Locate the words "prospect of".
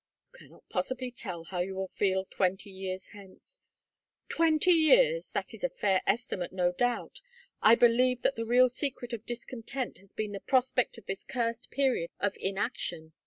10.39-11.05